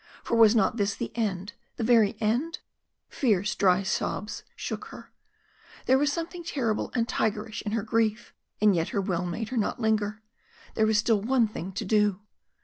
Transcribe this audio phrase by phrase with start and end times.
[0.23, 2.57] For was not this the end the very end?
[3.07, 5.13] Fierce, dry sobs shook her.
[5.85, 8.33] There was something terrible and tigerish in her grief.
[8.59, 10.23] And yet her will made her not linger
[10.73, 12.19] there was still one thing to do.